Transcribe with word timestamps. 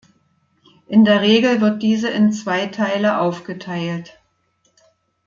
In 0.87 1.05
der 1.05 1.21
Regel 1.21 1.61
wird 1.61 1.83
diese 1.83 2.09
in 2.09 2.33
zwei 2.33 2.65
Teile 2.65 3.19
aufgeteilt. 3.19 4.19